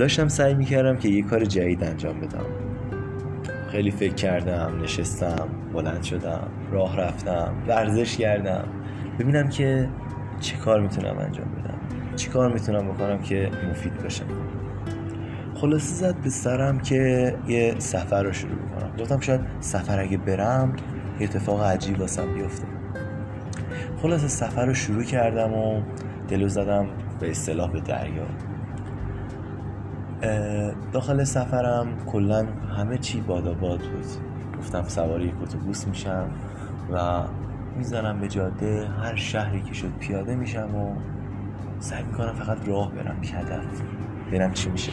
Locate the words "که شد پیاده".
39.62-40.34